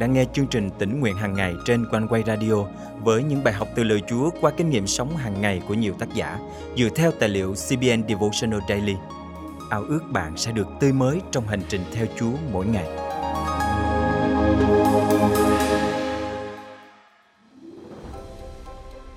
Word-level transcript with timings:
đang 0.00 0.12
nghe 0.12 0.24
chương 0.32 0.46
trình 0.46 0.70
tỉnh 0.78 1.00
nguyện 1.00 1.16
hàng 1.16 1.34
ngày 1.34 1.54
trên 1.64 1.86
quanh 1.90 2.08
quay 2.08 2.22
radio 2.26 2.54
với 3.00 3.22
những 3.22 3.44
bài 3.44 3.54
học 3.54 3.68
từ 3.74 3.84
lời 3.84 4.02
Chúa 4.08 4.30
qua 4.40 4.50
kinh 4.56 4.70
nghiệm 4.70 4.86
sống 4.86 5.16
hàng 5.16 5.40
ngày 5.40 5.62
của 5.68 5.74
nhiều 5.74 5.94
tác 5.98 6.14
giả 6.14 6.38
dựa 6.76 6.88
theo 6.96 7.10
tài 7.10 7.28
liệu 7.28 7.54
CBN 7.54 8.08
Devotional 8.08 8.60
Daily. 8.68 8.96
Ao 9.70 9.82
ước 9.82 10.00
bạn 10.12 10.36
sẽ 10.36 10.52
được 10.52 10.66
tươi 10.80 10.92
mới 10.92 11.20
trong 11.30 11.46
hành 11.46 11.60
trình 11.68 11.80
theo 11.92 12.06
Chúa 12.16 12.32
mỗi 12.52 12.66
ngày. 12.66 12.86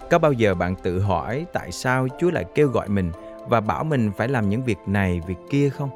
Có 0.10 0.20
bao 0.20 0.32
giờ 0.32 0.56
bạn 0.56 0.76
tự 0.84 1.00
hỏi 1.00 1.46
tại 1.54 1.72
sao 1.72 2.08
Chúa 2.20 2.32
lại 2.32 2.46
kêu 2.56 2.68
gọi 2.68 2.90
mình 2.90 3.12
và 3.48 3.62
bảo 3.62 3.84
mình 3.84 4.12
phải 4.18 4.28
làm 4.28 4.50
những 4.50 4.64
việc 4.64 4.78
này, 4.88 5.22
việc 5.28 5.38
kia 5.50 5.70
không? 5.70 5.90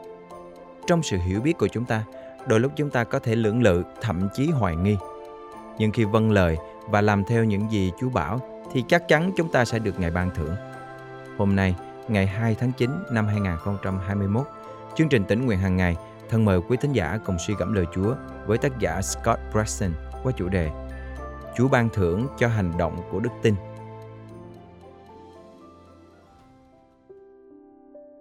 Trong 0.88 1.04
sự 1.04 1.18
hiểu 1.18 1.42
biết 1.42 1.58
của 1.58 1.68
chúng 1.68 1.86
ta, 1.86 2.04
đôi 2.48 2.60
lúc 2.60 2.72
chúng 2.76 2.90
ta 2.90 3.04
có 3.04 3.20
thể 3.20 3.36
lưỡng 3.36 3.62
lự, 3.62 3.84
thậm 4.02 4.30
chí 4.34 4.50
hoài 4.50 4.76
nghi. 4.76 4.98
Nhưng 5.78 5.92
khi 5.92 6.06
vâng 6.06 6.32
lời 6.32 6.58
và 6.90 7.02
làm 7.02 7.24
theo 7.24 7.44
những 7.44 7.72
gì 7.72 7.92
Chúa 8.00 8.10
bảo 8.10 8.40
thì 8.74 8.84
chắc 8.88 9.08
chắn 9.08 9.32
chúng 9.38 9.52
ta 9.52 9.66
sẽ 9.66 9.80
được 9.80 10.00
Ngài 10.00 10.12
ban 10.12 10.30
thưởng. 10.36 10.56
Hôm 11.38 11.56
nay, 11.56 11.76
ngày 12.08 12.28
2 12.28 12.56
tháng 12.60 12.72
9 12.78 12.92
năm 13.12 13.28
2021, 13.28 14.48
chương 14.96 15.10
trình 15.10 15.24
tỉnh 15.28 15.46
nguyện 15.46 15.60
hàng 15.60 15.78
ngày 15.78 15.96
thân 16.30 16.46
mời 16.46 16.62
quý 16.68 16.78
thính 16.82 16.94
giả 16.94 17.20
cùng 17.26 17.38
suy 17.40 17.54
gẫm 17.60 17.74
lời 17.74 17.86
Chúa 17.96 18.16
với 18.46 18.58
tác 18.58 18.80
giả 18.80 19.02
Scott 19.02 19.40
Preston 19.52 19.92
qua 20.24 20.32
chủ 20.38 20.50
đề 20.50 20.70
Chúa 21.58 21.68
ban 21.68 21.90
thưởng 21.90 22.28
cho 22.38 22.48
hành 22.48 22.78
động 22.78 22.98
của 23.12 23.20
đức 23.20 23.30
tin. 23.42 23.56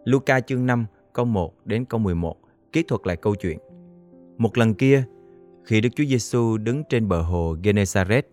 Luca 0.05 0.41
chương 0.41 0.67
5 0.67 0.87
câu 1.13 1.25
1 1.25 1.55
đến 1.65 1.85
câu 1.85 2.01
11 2.01 2.37
kỹ 2.73 2.83
thuật 2.83 3.01
lại 3.05 3.17
câu 3.17 3.35
chuyện. 3.35 3.59
Một 4.39 4.59
lần 4.59 4.75
kia, 4.75 5.05
khi 5.65 5.81
Đức 5.81 5.89
Chúa 5.97 6.05
Giêsu 6.05 6.57
đứng 6.57 6.83
trên 6.89 7.09
bờ 7.09 7.23
hồ 7.23 7.57
Genesaret, 7.63 8.27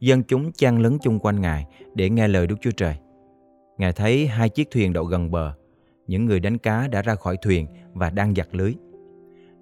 dân 0.00 0.22
chúng 0.22 0.52
chan 0.52 0.82
lấn 0.82 0.98
chung 0.98 1.18
quanh 1.18 1.40
Ngài 1.40 1.66
để 1.94 2.10
nghe 2.10 2.28
lời 2.28 2.46
Đức 2.46 2.56
Chúa 2.60 2.70
Trời. 2.70 2.96
Ngài 3.78 3.92
thấy 3.92 4.26
hai 4.26 4.48
chiếc 4.48 4.70
thuyền 4.70 4.92
đậu 4.92 5.04
gần 5.04 5.30
bờ. 5.30 5.52
Những 6.06 6.26
người 6.26 6.40
đánh 6.40 6.58
cá 6.58 6.88
đã 6.88 7.02
ra 7.02 7.14
khỏi 7.14 7.36
thuyền 7.42 7.66
và 7.94 8.10
đang 8.10 8.34
giặt 8.34 8.48
lưới. 8.52 8.74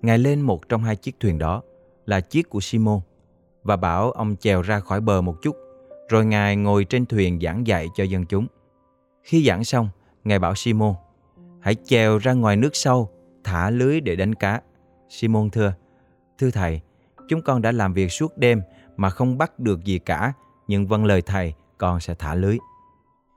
Ngài 0.03 0.19
lên 0.19 0.41
một 0.41 0.69
trong 0.69 0.83
hai 0.83 0.97
chiếc 0.97 1.21
thuyền 1.21 1.39
đó, 1.39 1.63
là 2.07 2.21
chiếc 2.21 2.51
của 2.51 2.61
Simon, 2.61 3.01
và 3.63 3.77
bảo 3.77 4.11
ông 4.11 4.37
chèo 4.37 4.63
ra 4.63 4.81
khỏi 4.81 5.01
bờ 5.01 5.21
một 5.21 5.43
chút, 5.43 5.57
rồi 6.09 6.27
Ngài 6.27 6.57
ngồi 6.57 6.85
trên 6.85 7.07
thuyền 7.07 7.41
giảng 7.41 7.67
dạy 7.67 7.89
cho 7.95 8.05
dân 8.05 8.27
chúng. 8.27 8.47
Khi 9.23 9.47
giảng 9.47 9.65
xong, 9.65 9.89
Ngài 10.25 10.39
bảo 10.39 10.55
Simon, 10.55 10.95
hãy 11.61 11.75
chèo 11.75 12.19
ra 12.19 12.33
ngoài 12.33 12.57
nước 12.57 12.71
sâu, 12.73 13.11
thả 13.45 13.71
lưới 13.71 14.01
để 14.01 14.17
đánh 14.17 14.35
cá. 14.35 14.61
Simon 15.09 15.51
thưa, 15.51 15.73
Thưa 16.39 16.51
Thầy, 16.51 16.81
chúng 17.29 17.43
con 17.43 17.63
đã 17.63 17.73
làm 17.73 17.93
việc 17.93 18.13
suốt 18.13 18.39
đêm 18.39 18.63
mà 18.97 19.11
không 19.11 19.39
bắt 19.39 19.59
được 19.59 19.85
gì 19.85 19.99
cả, 19.99 20.33
nhưng 20.69 20.87
vâng 20.87 21.05
lời 21.05 21.23
Thầy, 21.23 21.55
con 21.79 22.01
sẽ 22.01 22.15
thả 22.15 22.35
lưới. 22.35 22.59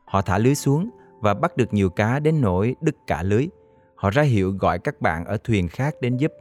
Họ 0.05 0.22
thả 0.22 0.38
lưới 0.38 0.55
xuống 0.55 0.89
và 1.20 1.33
bắt 1.33 1.58
được 1.58 1.73
nhiều 1.73 1.89
cá 1.89 2.20
đến 2.20 2.42
nỗi 2.42 2.75
đứt 2.81 2.95
cả 3.08 3.23
lưới. 3.23 3.47
Họ 3.95 4.09
ra 4.09 4.22
hiệu 4.22 4.52
gọi 4.59 4.80
các 4.80 5.02
bạn 5.02 5.25
ở 5.25 5.38
thuyền 5.44 5.67
khác 5.67 5.95
đến 6.02 6.17
giúp. 6.17 6.31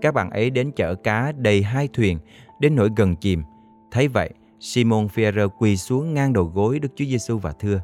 Các 0.00 0.14
bạn 0.14 0.30
ấy 0.30 0.50
đến 0.50 0.72
chở 0.76 0.94
cá 0.94 1.32
đầy 1.32 1.62
hai 1.62 1.88
thuyền, 1.92 2.18
đến 2.60 2.76
nỗi 2.76 2.88
gần 2.96 3.16
chìm. 3.16 3.42
Thấy 3.90 4.08
vậy, 4.08 4.30
Simon 4.60 5.08
Pierre 5.16 5.46
quỳ 5.58 5.76
xuống 5.76 6.14
ngang 6.14 6.32
đầu 6.32 6.44
gối 6.44 6.78
Đức 6.78 6.88
Chúa 6.96 7.04
Giêsu 7.04 7.38
và 7.38 7.52
thưa: 7.52 7.80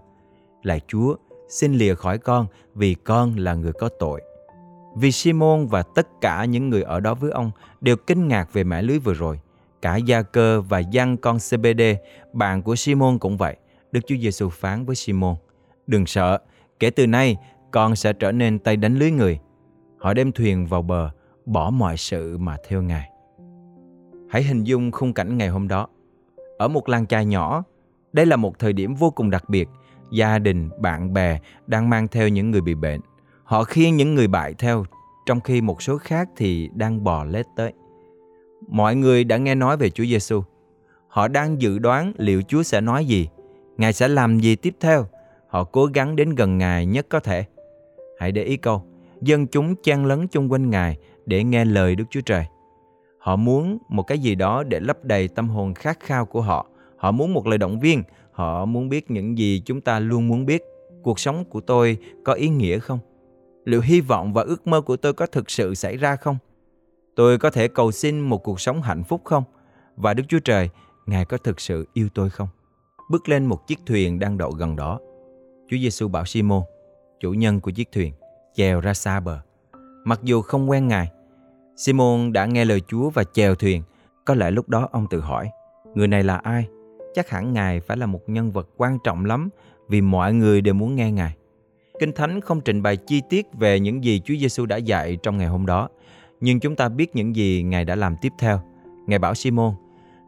Lạy 0.62 0.80
Chúa, 0.88 1.16
xin 1.48 1.72
lìa 1.72 1.94
khỏi 1.94 2.18
con 2.18 2.46
vì 2.74 2.94
con 2.94 3.36
là 3.36 3.54
người 3.54 3.72
có 3.72 3.88
tội. 3.98 4.22
Vì 4.96 5.12
Simon 5.12 5.66
và 5.66 5.82
tất 5.82 6.08
cả 6.20 6.44
những 6.44 6.68
người 6.68 6.82
ở 6.82 7.00
đó 7.00 7.14
với 7.14 7.30
ông 7.30 7.50
đều 7.80 7.96
kinh 7.96 8.28
ngạc 8.28 8.52
về 8.52 8.64
mẻ 8.64 8.82
lưới 8.82 8.98
vừa 8.98 9.14
rồi. 9.14 9.40
Cả 9.82 9.96
Gia 9.96 10.22
Cơ 10.22 10.60
và 10.60 10.78
Giăng 10.78 11.16
con 11.16 11.38
CBD, 11.38 11.82
bạn 12.32 12.62
của 12.62 12.76
Simon 12.76 13.18
cũng 13.18 13.36
vậy. 13.36 13.56
Đức 13.92 14.00
Chúa 14.06 14.16
Giêsu 14.20 14.48
phán 14.48 14.84
với 14.84 14.96
Simon, 14.96 15.36
Đừng 15.86 16.06
sợ, 16.06 16.38
kể 16.80 16.90
từ 16.90 17.06
nay 17.06 17.36
con 17.70 17.96
sẽ 17.96 18.12
trở 18.12 18.32
nên 18.32 18.58
tay 18.58 18.76
đánh 18.76 18.98
lưới 18.98 19.10
người. 19.10 19.38
Họ 19.98 20.14
đem 20.14 20.32
thuyền 20.32 20.66
vào 20.66 20.82
bờ, 20.82 21.10
bỏ 21.46 21.70
mọi 21.70 21.96
sự 21.96 22.38
mà 22.38 22.56
theo 22.68 22.82
Ngài. 22.82 23.10
Hãy 24.30 24.42
hình 24.42 24.64
dung 24.64 24.90
khung 24.90 25.14
cảnh 25.14 25.38
ngày 25.38 25.48
hôm 25.48 25.68
đó. 25.68 25.86
Ở 26.58 26.68
một 26.68 26.88
làng 26.88 27.06
chài 27.06 27.24
nhỏ, 27.24 27.64
đây 28.12 28.26
là 28.26 28.36
một 28.36 28.58
thời 28.58 28.72
điểm 28.72 28.94
vô 28.94 29.10
cùng 29.10 29.30
đặc 29.30 29.48
biệt. 29.48 29.68
Gia 30.12 30.38
đình, 30.38 30.70
bạn 30.78 31.12
bè 31.12 31.38
đang 31.66 31.90
mang 31.90 32.08
theo 32.08 32.28
những 32.28 32.50
người 32.50 32.60
bị 32.60 32.74
bệnh. 32.74 33.00
Họ 33.50 33.64
khiêng 33.64 33.96
những 33.96 34.14
người 34.14 34.28
bại 34.28 34.54
theo, 34.58 34.84
trong 35.26 35.40
khi 35.40 35.60
một 35.60 35.82
số 35.82 35.98
khác 35.98 36.28
thì 36.36 36.70
đang 36.74 37.04
bò 37.04 37.24
lết 37.24 37.46
tới. 37.56 37.72
Mọi 38.68 38.96
người 38.96 39.24
đã 39.24 39.36
nghe 39.36 39.54
nói 39.54 39.76
về 39.76 39.90
Chúa 39.90 40.04
Giêsu. 40.04 40.42
Họ 41.08 41.28
đang 41.28 41.62
dự 41.62 41.78
đoán 41.78 42.12
liệu 42.16 42.42
Chúa 42.42 42.62
sẽ 42.62 42.80
nói 42.80 43.04
gì, 43.04 43.28
Ngài 43.76 43.92
sẽ 43.92 44.08
làm 44.08 44.40
gì 44.40 44.56
tiếp 44.56 44.76
theo. 44.80 45.06
Họ 45.48 45.64
cố 45.64 45.86
gắng 45.86 46.16
đến 46.16 46.34
gần 46.34 46.58
Ngài 46.58 46.86
nhất 46.86 47.06
có 47.08 47.20
thể. 47.20 47.44
Hãy 48.18 48.32
để 48.32 48.44
ý 48.44 48.56
câu, 48.56 48.82
dân 49.20 49.46
chúng 49.46 49.74
chen 49.82 50.04
lấn 50.04 50.28
chung 50.28 50.52
quanh 50.52 50.70
Ngài 50.70 50.98
để 51.26 51.44
nghe 51.44 51.64
lời 51.64 51.94
Đức 51.94 52.04
Chúa 52.10 52.20
Trời. 52.20 52.44
Họ 53.18 53.36
muốn 53.36 53.78
một 53.88 54.02
cái 54.02 54.18
gì 54.18 54.34
đó 54.34 54.62
để 54.62 54.80
lấp 54.80 55.04
đầy 55.04 55.28
tâm 55.28 55.48
hồn 55.48 55.74
khát 55.74 56.00
khao 56.00 56.26
của 56.26 56.40
họ. 56.40 56.66
Họ 56.96 57.10
muốn 57.10 57.34
một 57.34 57.46
lời 57.46 57.58
động 57.58 57.80
viên, 57.80 58.02
họ 58.32 58.64
muốn 58.64 58.88
biết 58.88 59.10
những 59.10 59.38
gì 59.38 59.62
chúng 59.64 59.80
ta 59.80 59.98
luôn 59.98 60.28
muốn 60.28 60.46
biết. 60.46 60.62
Cuộc 61.02 61.20
sống 61.20 61.44
của 61.44 61.60
tôi 61.60 61.98
có 62.24 62.32
ý 62.32 62.48
nghĩa 62.48 62.78
không? 62.78 62.98
Liệu 63.70 63.80
hy 63.80 64.00
vọng 64.00 64.32
và 64.32 64.42
ước 64.42 64.66
mơ 64.66 64.80
của 64.80 64.96
tôi 64.96 65.12
có 65.12 65.26
thực 65.26 65.50
sự 65.50 65.74
xảy 65.74 65.96
ra 65.96 66.16
không? 66.16 66.36
Tôi 67.16 67.38
có 67.38 67.50
thể 67.50 67.68
cầu 67.68 67.92
xin 67.92 68.20
một 68.20 68.38
cuộc 68.38 68.60
sống 68.60 68.82
hạnh 68.82 69.04
phúc 69.04 69.20
không? 69.24 69.44
Và 69.96 70.14
Đức 70.14 70.24
Chúa 70.28 70.38
Trời, 70.38 70.68
Ngài 71.06 71.24
có 71.24 71.36
thực 71.36 71.60
sự 71.60 71.86
yêu 71.92 72.08
tôi 72.14 72.30
không? 72.30 72.48
Bước 73.10 73.28
lên 73.28 73.46
một 73.46 73.66
chiếc 73.66 73.78
thuyền 73.86 74.18
đang 74.18 74.38
đậu 74.38 74.50
gần 74.50 74.76
đó. 74.76 74.98
Chúa 75.70 75.76
Giêsu 75.76 76.08
bảo 76.08 76.24
Simon, 76.24 76.62
chủ 77.20 77.32
nhân 77.32 77.60
của 77.60 77.70
chiếc 77.70 77.92
thuyền, 77.92 78.12
chèo 78.54 78.80
ra 78.80 78.94
xa 78.94 79.20
bờ. 79.20 79.40
Mặc 80.04 80.20
dù 80.22 80.42
không 80.42 80.70
quen 80.70 80.88
Ngài, 80.88 81.10
Simon 81.76 82.32
đã 82.32 82.46
nghe 82.46 82.64
lời 82.64 82.82
Chúa 82.88 83.10
và 83.10 83.24
chèo 83.24 83.54
thuyền. 83.54 83.82
Có 84.24 84.34
lẽ 84.34 84.50
lúc 84.50 84.68
đó 84.68 84.88
ông 84.92 85.06
tự 85.10 85.20
hỏi, 85.20 85.50
người 85.94 86.08
này 86.08 86.22
là 86.24 86.36
ai? 86.36 86.68
Chắc 87.14 87.30
hẳn 87.30 87.52
Ngài 87.52 87.80
phải 87.80 87.96
là 87.96 88.06
một 88.06 88.20
nhân 88.26 88.52
vật 88.52 88.68
quan 88.76 88.98
trọng 89.04 89.24
lắm 89.24 89.48
vì 89.88 90.00
mọi 90.00 90.34
người 90.34 90.60
đều 90.60 90.74
muốn 90.74 90.96
nghe 90.96 91.10
Ngài. 91.10 91.36
Kinh 92.00 92.12
Thánh 92.12 92.40
không 92.40 92.60
trình 92.60 92.82
bày 92.82 92.96
chi 92.96 93.22
tiết 93.28 93.46
về 93.58 93.80
những 93.80 94.04
gì 94.04 94.20
Chúa 94.24 94.34
Giêsu 94.40 94.66
đã 94.66 94.76
dạy 94.76 95.18
trong 95.22 95.38
ngày 95.38 95.46
hôm 95.46 95.66
đó, 95.66 95.88
nhưng 96.40 96.60
chúng 96.60 96.76
ta 96.76 96.88
biết 96.88 97.16
những 97.16 97.36
gì 97.36 97.62
Ngài 97.62 97.84
đã 97.84 97.94
làm 97.94 98.16
tiếp 98.22 98.32
theo. 98.38 98.60
Ngài 99.06 99.18
bảo 99.18 99.34
Simon, 99.34 99.74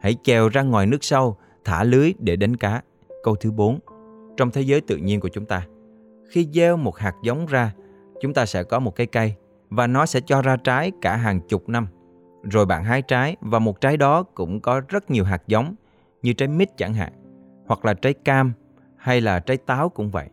hãy 0.00 0.16
chèo 0.22 0.48
ra 0.48 0.62
ngoài 0.62 0.86
nước 0.86 1.04
sâu, 1.04 1.36
thả 1.64 1.84
lưới 1.84 2.12
để 2.18 2.36
đánh 2.36 2.56
cá. 2.56 2.82
Câu 3.22 3.36
thứ 3.36 3.50
4. 3.50 3.78
Trong 4.36 4.50
thế 4.50 4.62
giới 4.62 4.80
tự 4.80 4.96
nhiên 4.96 5.20
của 5.20 5.28
chúng 5.28 5.46
ta, 5.46 5.66
khi 6.30 6.48
gieo 6.52 6.76
một 6.76 6.98
hạt 6.98 7.14
giống 7.22 7.46
ra, 7.46 7.72
chúng 8.20 8.34
ta 8.34 8.46
sẽ 8.46 8.62
có 8.62 8.78
một 8.78 8.96
cây 8.96 9.06
cây 9.06 9.34
và 9.70 9.86
nó 9.86 10.06
sẽ 10.06 10.20
cho 10.26 10.42
ra 10.42 10.56
trái 10.56 10.92
cả 11.00 11.16
hàng 11.16 11.40
chục 11.48 11.68
năm. 11.68 11.86
Rồi 12.42 12.66
bạn 12.66 12.84
hái 12.84 13.02
trái 13.02 13.36
và 13.40 13.58
một 13.58 13.80
trái 13.80 13.96
đó 13.96 14.22
cũng 14.22 14.60
có 14.60 14.80
rất 14.88 15.10
nhiều 15.10 15.24
hạt 15.24 15.42
giống 15.46 15.74
như 16.22 16.32
trái 16.32 16.48
mít 16.48 16.68
chẳng 16.76 16.94
hạn, 16.94 17.12
hoặc 17.66 17.84
là 17.84 17.94
trái 17.94 18.14
cam 18.14 18.52
hay 18.96 19.20
là 19.20 19.40
trái 19.40 19.56
táo 19.56 19.88
cũng 19.88 20.10
vậy 20.10 20.28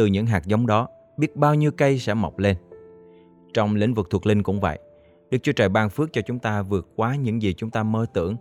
từ 0.00 0.06
những 0.06 0.26
hạt 0.26 0.46
giống 0.46 0.66
đó, 0.66 0.88
biết 1.16 1.36
bao 1.36 1.54
nhiêu 1.54 1.70
cây 1.70 1.98
sẽ 1.98 2.14
mọc 2.14 2.38
lên. 2.38 2.56
Trong 3.54 3.74
lĩnh 3.74 3.94
vực 3.94 4.10
thuộc 4.10 4.26
linh 4.26 4.42
cũng 4.42 4.60
vậy. 4.60 4.78
Đức 5.30 5.38
Chúa 5.42 5.52
Trời 5.52 5.68
ban 5.68 5.90
phước 5.90 6.12
cho 6.12 6.22
chúng 6.26 6.38
ta 6.38 6.62
vượt 6.62 6.88
quá 6.96 7.16
những 7.16 7.42
gì 7.42 7.54
chúng 7.56 7.70
ta 7.70 7.82
mơ 7.82 8.06
tưởng. 8.14 8.36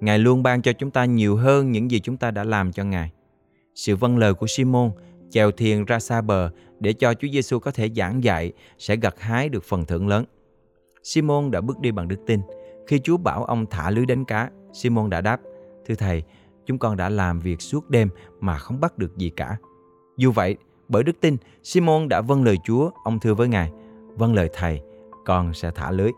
Ngài 0.00 0.18
luôn 0.18 0.42
ban 0.42 0.62
cho 0.62 0.72
chúng 0.72 0.90
ta 0.90 1.04
nhiều 1.04 1.36
hơn 1.36 1.72
những 1.72 1.90
gì 1.90 2.00
chúng 2.00 2.16
ta 2.16 2.30
đã 2.30 2.44
làm 2.44 2.72
cho 2.72 2.84
Ngài. 2.84 3.12
Sự 3.74 3.96
vâng 3.96 4.18
lời 4.18 4.34
của 4.34 4.46
Simon 4.46 4.90
chèo 5.30 5.50
thuyền 5.50 5.84
ra 5.84 5.98
xa 5.98 6.20
bờ 6.20 6.50
để 6.80 6.92
cho 6.92 7.14
Chúa 7.14 7.28
Giêsu 7.32 7.58
có 7.58 7.70
thể 7.70 7.90
giảng 7.96 8.24
dạy 8.24 8.52
sẽ 8.78 8.96
gặt 8.96 9.14
hái 9.20 9.48
được 9.48 9.64
phần 9.64 9.84
thưởng 9.84 10.08
lớn. 10.08 10.24
Simon 11.02 11.50
đã 11.50 11.60
bước 11.60 11.80
đi 11.80 11.90
bằng 11.92 12.08
đức 12.08 12.18
tin. 12.26 12.40
Khi 12.86 13.00
Chúa 13.04 13.16
bảo 13.16 13.44
ông 13.44 13.66
thả 13.70 13.90
lưới 13.90 14.06
đánh 14.06 14.24
cá, 14.24 14.50
Simon 14.72 15.10
đã 15.10 15.20
đáp, 15.20 15.40
Thưa 15.86 15.94
Thầy, 15.94 16.22
chúng 16.66 16.78
con 16.78 16.96
đã 16.96 17.08
làm 17.08 17.40
việc 17.40 17.60
suốt 17.60 17.90
đêm 17.90 18.08
mà 18.40 18.58
không 18.58 18.80
bắt 18.80 18.98
được 18.98 19.16
gì 19.16 19.30
cả. 19.30 19.56
Dù 20.16 20.32
vậy, 20.32 20.56
bởi 20.88 21.02
đức 21.02 21.20
tin, 21.20 21.36
Simon 21.62 22.08
đã 22.08 22.20
vâng 22.20 22.44
lời 22.44 22.56
Chúa, 22.64 22.90
ông 23.04 23.20
thưa 23.20 23.34
với 23.34 23.48
Ngài, 23.48 23.72
vâng 24.16 24.34
lời 24.34 24.50
Thầy, 24.52 24.80
con 25.24 25.54
sẽ 25.54 25.70
thả 25.74 25.90
lưới. 25.90 26.10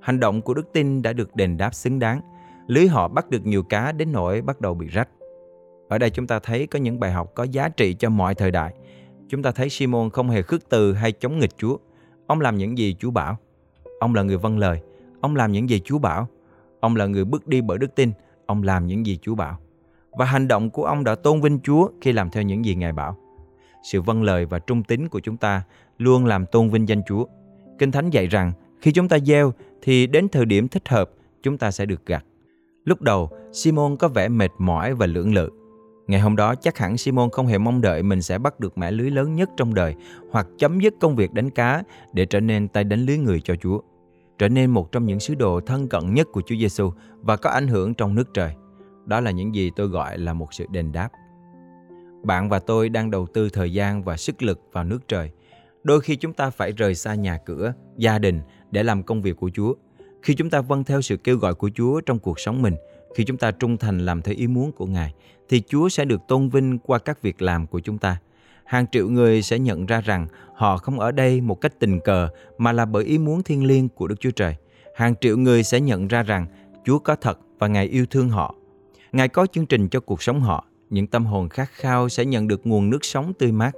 Hành 0.00 0.20
động 0.20 0.42
của 0.42 0.54
đức 0.54 0.72
tin 0.72 1.02
đã 1.02 1.12
được 1.12 1.36
đền 1.36 1.56
đáp 1.56 1.74
xứng 1.74 1.98
đáng. 1.98 2.20
Lưới 2.66 2.88
họ 2.88 3.08
bắt 3.08 3.30
được 3.30 3.46
nhiều 3.46 3.62
cá 3.62 3.92
đến 3.92 4.12
nỗi 4.12 4.42
bắt 4.42 4.60
đầu 4.60 4.74
bị 4.74 4.86
rách. 4.86 5.08
Ở 5.88 5.98
đây 5.98 6.10
chúng 6.10 6.26
ta 6.26 6.38
thấy 6.38 6.66
có 6.66 6.78
những 6.78 7.00
bài 7.00 7.12
học 7.12 7.32
có 7.34 7.44
giá 7.44 7.68
trị 7.68 7.94
cho 7.94 8.10
mọi 8.10 8.34
thời 8.34 8.50
đại. 8.50 8.74
Chúng 9.28 9.42
ta 9.42 9.52
thấy 9.52 9.68
Simon 9.68 10.10
không 10.10 10.30
hề 10.30 10.42
khước 10.42 10.68
từ 10.68 10.92
hay 10.92 11.12
chống 11.12 11.38
nghịch 11.38 11.58
Chúa. 11.58 11.76
Ông 12.26 12.40
làm 12.40 12.56
những 12.56 12.78
gì 12.78 12.96
Chúa 12.98 13.10
bảo. 13.10 13.36
Ông 14.00 14.14
là 14.14 14.22
người 14.22 14.36
vâng 14.36 14.58
lời. 14.58 14.80
Ông 15.20 15.36
làm 15.36 15.52
những 15.52 15.70
gì 15.70 15.80
Chúa 15.84 15.98
bảo. 15.98 16.28
Ông 16.80 16.96
là 16.96 17.06
người 17.06 17.24
bước 17.24 17.46
đi 17.46 17.60
bởi 17.60 17.78
đức 17.78 17.94
tin. 17.94 18.12
Ông 18.46 18.62
làm 18.62 18.86
những 18.86 19.06
gì 19.06 19.18
Chúa 19.22 19.34
bảo. 19.34 19.58
Và 20.10 20.24
hành 20.24 20.48
động 20.48 20.70
của 20.70 20.84
ông 20.84 21.04
đã 21.04 21.14
tôn 21.14 21.40
vinh 21.40 21.60
Chúa 21.60 21.88
khi 22.00 22.12
làm 22.12 22.30
theo 22.30 22.42
những 22.42 22.64
gì 22.64 22.74
Ngài 22.74 22.92
bảo 22.92 23.16
sự 23.82 24.02
vâng 24.02 24.22
lời 24.22 24.46
và 24.46 24.58
trung 24.58 24.82
tín 24.82 25.08
của 25.08 25.20
chúng 25.20 25.36
ta 25.36 25.62
luôn 25.98 26.26
làm 26.26 26.46
tôn 26.46 26.70
vinh 26.70 26.88
danh 26.88 27.02
Chúa. 27.08 27.24
Kinh 27.78 27.92
Thánh 27.92 28.10
dạy 28.10 28.26
rằng 28.26 28.52
khi 28.80 28.92
chúng 28.92 29.08
ta 29.08 29.18
gieo 29.18 29.52
thì 29.82 30.06
đến 30.06 30.28
thời 30.28 30.44
điểm 30.44 30.68
thích 30.68 30.88
hợp 30.88 31.10
chúng 31.42 31.58
ta 31.58 31.70
sẽ 31.70 31.86
được 31.86 32.06
gặt. 32.06 32.24
Lúc 32.84 33.02
đầu, 33.02 33.30
Simon 33.52 33.96
có 33.96 34.08
vẻ 34.08 34.28
mệt 34.28 34.50
mỏi 34.58 34.94
và 34.94 35.06
lưỡng 35.06 35.34
lự. 35.34 35.50
Ngày 36.06 36.20
hôm 36.20 36.36
đó 36.36 36.54
chắc 36.54 36.78
hẳn 36.78 36.96
Simon 36.96 37.30
không 37.30 37.46
hề 37.46 37.58
mong 37.58 37.80
đợi 37.80 38.02
mình 38.02 38.22
sẽ 38.22 38.38
bắt 38.38 38.60
được 38.60 38.78
mẻ 38.78 38.90
lưới 38.90 39.10
lớn 39.10 39.34
nhất 39.34 39.50
trong 39.56 39.74
đời 39.74 39.94
hoặc 40.30 40.46
chấm 40.58 40.80
dứt 40.80 40.94
công 41.00 41.16
việc 41.16 41.32
đánh 41.32 41.50
cá 41.50 41.82
để 42.12 42.26
trở 42.26 42.40
nên 42.40 42.68
tay 42.68 42.84
đánh 42.84 43.06
lưới 43.06 43.18
người 43.18 43.40
cho 43.40 43.54
Chúa. 43.56 43.80
Trở 44.38 44.48
nên 44.48 44.70
một 44.70 44.92
trong 44.92 45.06
những 45.06 45.20
sứ 45.20 45.34
đồ 45.34 45.60
thân 45.60 45.88
cận 45.88 46.14
nhất 46.14 46.28
của 46.32 46.42
Chúa 46.46 46.56
Giêsu 46.60 46.92
và 47.20 47.36
có 47.36 47.50
ảnh 47.50 47.68
hưởng 47.68 47.94
trong 47.94 48.14
nước 48.14 48.34
trời. 48.34 48.54
Đó 49.06 49.20
là 49.20 49.30
những 49.30 49.54
gì 49.54 49.70
tôi 49.76 49.86
gọi 49.86 50.18
là 50.18 50.32
một 50.32 50.54
sự 50.54 50.66
đền 50.70 50.92
đáp. 50.92 51.08
Bạn 52.22 52.48
và 52.48 52.58
tôi 52.58 52.88
đang 52.88 53.10
đầu 53.10 53.26
tư 53.26 53.48
thời 53.48 53.72
gian 53.72 54.02
và 54.02 54.16
sức 54.16 54.42
lực 54.42 54.60
vào 54.72 54.84
nước 54.84 55.08
trời. 55.08 55.30
Đôi 55.82 56.00
khi 56.00 56.16
chúng 56.16 56.32
ta 56.32 56.50
phải 56.50 56.72
rời 56.72 56.94
xa 56.94 57.14
nhà 57.14 57.38
cửa, 57.46 57.72
gia 57.96 58.18
đình 58.18 58.40
để 58.70 58.82
làm 58.82 59.02
công 59.02 59.22
việc 59.22 59.36
của 59.36 59.50
Chúa. 59.54 59.74
Khi 60.22 60.34
chúng 60.34 60.50
ta 60.50 60.60
vâng 60.60 60.84
theo 60.84 61.02
sự 61.02 61.16
kêu 61.16 61.36
gọi 61.36 61.54
của 61.54 61.70
Chúa 61.74 62.00
trong 62.00 62.18
cuộc 62.18 62.40
sống 62.40 62.62
mình, 62.62 62.74
khi 63.14 63.24
chúng 63.24 63.36
ta 63.36 63.50
trung 63.50 63.76
thành 63.76 63.98
làm 63.98 64.22
theo 64.22 64.34
ý 64.38 64.46
muốn 64.46 64.72
của 64.72 64.86
Ngài, 64.86 65.14
thì 65.48 65.62
Chúa 65.68 65.88
sẽ 65.88 66.04
được 66.04 66.20
tôn 66.28 66.48
vinh 66.48 66.78
qua 66.78 66.98
các 66.98 67.22
việc 67.22 67.42
làm 67.42 67.66
của 67.66 67.80
chúng 67.80 67.98
ta. 67.98 68.18
Hàng 68.64 68.86
triệu 68.92 69.08
người 69.08 69.42
sẽ 69.42 69.58
nhận 69.58 69.86
ra 69.86 70.00
rằng 70.00 70.26
họ 70.54 70.76
không 70.76 71.00
ở 71.00 71.12
đây 71.12 71.40
một 71.40 71.60
cách 71.60 71.72
tình 71.78 72.00
cờ 72.00 72.28
mà 72.58 72.72
là 72.72 72.84
bởi 72.84 73.04
ý 73.04 73.18
muốn 73.18 73.42
thiêng 73.42 73.64
liêng 73.64 73.88
của 73.88 74.08
Đức 74.08 74.20
Chúa 74.20 74.30
Trời. 74.30 74.56
Hàng 74.94 75.14
triệu 75.20 75.36
người 75.36 75.62
sẽ 75.62 75.80
nhận 75.80 76.08
ra 76.08 76.22
rằng 76.22 76.46
Chúa 76.84 76.98
có 76.98 77.16
thật 77.16 77.38
và 77.58 77.66
Ngài 77.66 77.86
yêu 77.86 78.06
thương 78.10 78.28
họ. 78.28 78.54
Ngài 79.12 79.28
có 79.28 79.46
chương 79.46 79.66
trình 79.66 79.88
cho 79.88 80.00
cuộc 80.00 80.22
sống 80.22 80.40
họ. 80.40 80.66
Những 80.90 81.06
tâm 81.06 81.26
hồn 81.26 81.48
khát 81.48 81.70
khao 81.72 82.08
sẽ 82.08 82.24
nhận 82.24 82.48
được 82.48 82.66
nguồn 82.66 82.90
nước 82.90 83.04
sống 83.04 83.32
tươi 83.38 83.52
mát. 83.52 83.72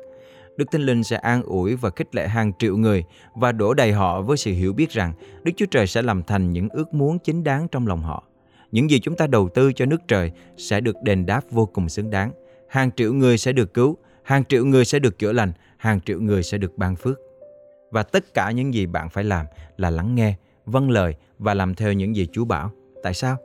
Đức 0.56 0.64
Thánh 0.72 0.82
Linh 0.82 1.04
sẽ 1.04 1.16
an 1.16 1.42
ủi 1.42 1.76
và 1.76 1.90
khích 1.90 2.14
lệ 2.14 2.28
hàng 2.28 2.52
triệu 2.58 2.76
người 2.76 3.04
và 3.34 3.52
đổ 3.52 3.74
đầy 3.74 3.92
họ 3.92 4.22
với 4.22 4.36
sự 4.36 4.52
hiểu 4.52 4.72
biết 4.72 4.90
rằng 4.90 5.12
Đức 5.42 5.52
Chúa 5.56 5.66
Trời 5.66 5.86
sẽ 5.86 6.02
làm 6.02 6.22
thành 6.22 6.52
những 6.52 6.68
ước 6.68 6.94
muốn 6.94 7.18
chính 7.18 7.44
đáng 7.44 7.68
trong 7.68 7.86
lòng 7.86 8.02
họ. 8.02 8.24
Những 8.72 8.90
gì 8.90 9.00
chúng 9.00 9.16
ta 9.16 9.26
đầu 9.26 9.48
tư 9.54 9.72
cho 9.72 9.86
nước 9.86 10.00
trời 10.08 10.32
sẽ 10.56 10.80
được 10.80 10.96
đền 11.02 11.26
đáp 11.26 11.40
vô 11.50 11.66
cùng 11.66 11.88
xứng 11.88 12.10
đáng. 12.10 12.32
Hàng 12.68 12.90
triệu 12.92 13.14
người 13.14 13.38
sẽ 13.38 13.52
được 13.52 13.74
cứu, 13.74 13.96
hàng 14.22 14.44
triệu 14.44 14.64
người 14.64 14.84
sẽ 14.84 14.98
được 14.98 15.18
chữa 15.18 15.32
lành, 15.32 15.52
hàng 15.76 16.00
triệu 16.00 16.20
người 16.20 16.42
sẽ 16.42 16.58
được 16.58 16.78
ban 16.78 16.96
phước. 16.96 17.18
Và 17.90 18.02
tất 18.02 18.34
cả 18.34 18.50
những 18.50 18.74
gì 18.74 18.86
bạn 18.86 19.08
phải 19.08 19.24
làm 19.24 19.46
là 19.76 19.90
lắng 19.90 20.14
nghe, 20.14 20.34
vâng 20.64 20.90
lời 20.90 21.14
và 21.38 21.54
làm 21.54 21.74
theo 21.74 21.92
những 21.92 22.16
gì 22.16 22.26
Chúa 22.32 22.44
bảo. 22.44 22.70
Tại 23.02 23.14
sao? 23.14 23.36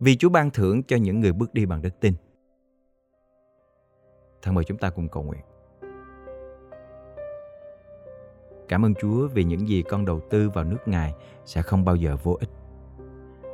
Vì 0.00 0.16
Chúa 0.16 0.28
ban 0.28 0.50
thưởng 0.50 0.82
cho 0.82 0.96
những 0.96 1.20
người 1.20 1.32
bước 1.32 1.54
đi 1.54 1.66
bằng 1.66 1.82
đức 1.82 2.00
tin. 2.00 2.14
Thân 4.44 4.54
mời 4.54 4.64
chúng 4.64 4.78
ta 4.78 4.90
cùng 4.90 5.08
cầu 5.08 5.22
nguyện. 5.22 5.40
Cảm 8.68 8.84
ơn 8.84 8.94
Chúa 8.94 9.28
vì 9.28 9.44
những 9.44 9.68
gì 9.68 9.82
con 9.82 10.04
đầu 10.04 10.20
tư 10.30 10.50
vào 10.50 10.64
nước 10.64 10.78
Ngài 10.86 11.14
sẽ 11.44 11.62
không 11.62 11.84
bao 11.84 11.96
giờ 11.96 12.16
vô 12.22 12.36
ích. 12.40 12.48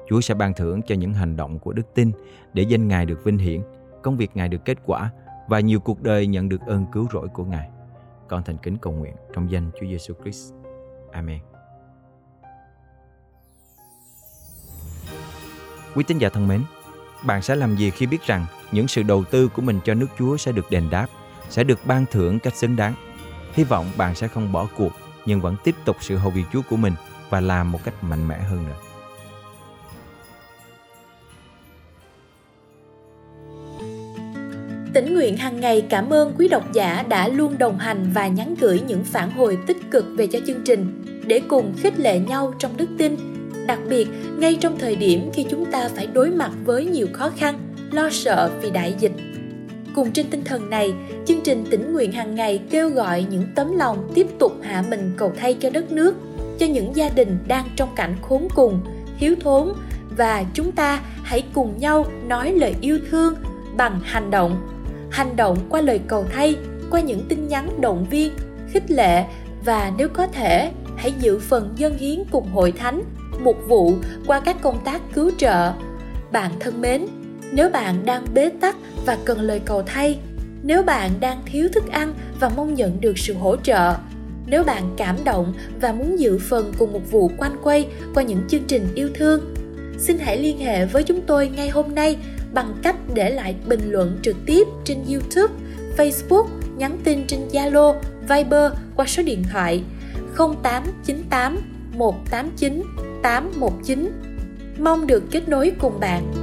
Chúa 0.08 0.20
sẽ 0.20 0.34
ban 0.34 0.54
thưởng 0.54 0.80
cho 0.86 0.94
những 0.94 1.14
hành 1.14 1.36
động 1.36 1.58
của 1.58 1.72
đức 1.72 1.94
tin 1.94 2.12
để 2.52 2.62
danh 2.62 2.88
Ngài 2.88 3.06
được 3.06 3.24
vinh 3.24 3.38
hiển, 3.38 3.60
công 4.02 4.16
việc 4.16 4.30
Ngài 4.34 4.48
được 4.48 4.64
kết 4.64 4.78
quả 4.86 5.10
và 5.48 5.60
nhiều 5.60 5.80
cuộc 5.80 6.02
đời 6.02 6.26
nhận 6.26 6.48
được 6.48 6.60
ơn 6.66 6.86
cứu 6.92 7.06
rỗi 7.12 7.28
của 7.28 7.44
Ngài. 7.44 7.70
Con 8.28 8.42
thành 8.42 8.58
kính 8.58 8.76
cầu 8.76 8.92
nguyện 8.92 9.14
trong 9.32 9.50
danh 9.50 9.70
Chúa 9.80 9.86
Giêsu 9.86 10.14
Christ. 10.22 10.54
Amen. 11.12 11.40
Quý 15.94 16.04
tín 16.06 16.18
giả 16.18 16.28
thân 16.28 16.48
mến, 16.48 16.62
bạn 17.26 17.42
sẽ 17.42 17.56
làm 17.56 17.76
gì 17.76 17.90
khi 17.90 18.06
biết 18.06 18.22
rằng 18.22 18.46
những 18.72 18.88
sự 18.88 19.02
đầu 19.02 19.24
tư 19.24 19.48
của 19.48 19.62
mình 19.62 19.80
cho 19.84 19.94
nước 19.94 20.06
Chúa 20.18 20.36
sẽ 20.36 20.52
được 20.52 20.70
đền 20.70 20.90
đáp, 20.90 21.06
sẽ 21.50 21.64
được 21.64 21.86
ban 21.86 22.04
thưởng 22.10 22.38
cách 22.38 22.56
xứng 22.56 22.76
đáng? 22.76 22.94
Hy 23.52 23.64
vọng 23.64 23.86
bạn 23.96 24.14
sẽ 24.14 24.28
không 24.28 24.52
bỏ 24.52 24.68
cuộc 24.76 24.92
nhưng 25.26 25.40
vẫn 25.40 25.56
tiếp 25.64 25.74
tục 25.84 25.96
sự 26.00 26.16
hầu 26.16 26.30
việc 26.30 26.44
Chúa 26.52 26.62
của 26.70 26.76
mình 26.76 26.92
và 27.30 27.40
làm 27.40 27.72
một 27.72 27.84
cách 27.84 28.04
mạnh 28.04 28.28
mẽ 28.28 28.38
hơn 28.38 28.64
nữa. 28.68 28.76
Tỉnh 34.94 35.14
nguyện 35.14 35.36
hàng 35.36 35.60
ngày 35.60 35.86
cảm 35.90 36.10
ơn 36.10 36.34
quý 36.38 36.48
độc 36.48 36.72
giả 36.72 37.04
đã 37.08 37.28
luôn 37.28 37.58
đồng 37.58 37.78
hành 37.78 38.10
và 38.14 38.28
nhắn 38.28 38.54
gửi 38.60 38.80
những 38.86 39.04
phản 39.04 39.30
hồi 39.30 39.58
tích 39.66 39.76
cực 39.90 40.04
về 40.16 40.26
cho 40.26 40.38
chương 40.46 40.62
trình 40.64 41.04
để 41.26 41.40
cùng 41.48 41.74
khích 41.78 41.98
lệ 41.98 42.18
nhau 42.18 42.54
trong 42.58 42.76
đức 42.76 42.88
tin. 42.98 43.16
Đặc 43.66 43.78
biệt, 43.88 44.08
ngay 44.38 44.58
trong 44.60 44.78
thời 44.78 44.96
điểm 44.96 45.30
khi 45.34 45.46
chúng 45.50 45.72
ta 45.72 45.88
phải 45.96 46.06
đối 46.06 46.30
mặt 46.30 46.50
với 46.64 46.84
nhiều 46.84 47.06
khó 47.12 47.30
khăn, 47.36 47.58
lo 47.92 48.10
sợ 48.10 48.50
vì 48.62 48.70
đại 48.70 48.94
dịch. 48.98 49.12
Cùng 49.94 50.12
trên 50.12 50.26
tinh 50.30 50.44
thần 50.44 50.70
này, 50.70 50.94
chương 51.26 51.40
trình 51.44 51.64
tỉnh 51.70 51.92
nguyện 51.92 52.12
hàng 52.12 52.34
ngày 52.34 52.60
kêu 52.70 52.88
gọi 52.88 53.26
những 53.30 53.46
tấm 53.54 53.76
lòng 53.76 54.10
tiếp 54.14 54.26
tục 54.38 54.52
hạ 54.62 54.84
mình 54.90 55.12
cầu 55.16 55.32
thay 55.36 55.54
cho 55.54 55.70
đất 55.70 55.92
nước, 55.92 56.14
cho 56.58 56.66
những 56.66 56.96
gia 56.96 57.08
đình 57.08 57.38
đang 57.48 57.64
trong 57.76 57.88
cảnh 57.96 58.16
khốn 58.22 58.48
cùng, 58.54 58.80
thiếu 59.18 59.34
thốn 59.40 59.72
và 60.16 60.44
chúng 60.54 60.72
ta 60.72 61.00
hãy 61.22 61.44
cùng 61.54 61.78
nhau 61.78 62.06
nói 62.26 62.52
lời 62.52 62.74
yêu 62.80 62.98
thương 63.10 63.34
bằng 63.76 64.00
hành 64.04 64.30
động 64.30 64.68
hành 65.10 65.36
động 65.36 65.58
qua 65.68 65.80
lời 65.80 66.00
cầu 66.06 66.24
thay 66.32 66.56
qua 66.90 67.00
những 67.00 67.24
tin 67.28 67.48
nhắn 67.48 67.80
động 67.80 68.06
viên 68.10 68.32
khích 68.72 68.90
lệ 68.90 69.24
và 69.64 69.92
nếu 69.98 70.08
có 70.08 70.26
thể 70.26 70.72
hãy 70.96 71.12
giữ 71.20 71.38
phần 71.38 71.72
dân 71.76 71.98
hiến 71.98 72.22
cùng 72.30 72.48
hội 72.48 72.72
thánh 72.72 73.02
mục 73.40 73.56
vụ 73.68 73.94
qua 74.26 74.40
các 74.40 74.56
công 74.62 74.84
tác 74.84 75.00
cứu 75.12 75.30
trợ 75.38 75.72
bạn 76.32 76.50
thân 76.60 76.80
mến 76.80 77.06
nếu 77.52 77.70
bạn 77.70 78.06
đang 78.06 78.24
bế 78.34 78.50
tắc 78.60 78.76
và 79.06 79.18
cần 79.24 79.40
lời 79.40 79.60
cầu 79.64 79.82
thay 79.86 80.18
nếu 80.62 80.82
bạn 80.82 81.10
đang 81.20 81.42
thiếu 81.46 81.68
thức 81.72 81.84
ăn 81.90 82.14
và 82.40 82.48
mong 82.48 82.74
nhận 82.74 83.00
được 83.00 83.18
sự 83.18 83.34
hỗ 83.34 83.56
trợ 83.56 83.94
nếu 84.46 84.64
bạn 84.64 84.94
cảm 84.96 85.16
động 85.24 85.54
và 85.80 85.92
muốn 85.92 86.18
dự 86.18 86.38
phần 86.38 86.72
cùng 86.78 86.92
một 86.92 87.10
vụ 87.10 87.30
quanh 87.38 87.56
quay 87.62 87.86
qua 88.14 88.22
những 88.22 88.42
chương 88.48 88.64
trình 88.66 88.88
yêu 88.94 89.08
thương 89.14 89.54
xin 89.98 90.18
hãy 90.18 90.38
liên 90.38 90.58
hệ 90.58 90.86
với 90.86 91.02
chúng 91.02 91.20
tôi 91.26 91.48
ngay 91.48 91.68
hôm 91.68 91.94
nay 91.94 92.16
bằng 92.52 92.74
cách 92.82 92.96
để 93.14 93.30
lại 93.30 93.54
bình 93.66 93.90
luận 93.90 94.18
trực 94.22 94.36
tiếp 94.46 94.66
trên 94.84 94.98
YouTube, 95.08 95.54
Facebook, 95.96 96.46
nhắn 96.76 96.98
tin 97.04 97.26
trên 97.26 97.40
Zalo, 97.52 97.94
Viber 98.28 98.72
qua 98.96 99.06
số 99.06 99.22
điện 99.22 99.42
thoại 99.52 99.82
0898 100.36 101.60
189 101.98 102.82
819. 103.22 104.12
Mong 104.78 105.06
được 105.06 105.22
kết 105.30 105.48
nối 105.48 105.72
cùng 105.78 106.00
bạn 106.00 106.39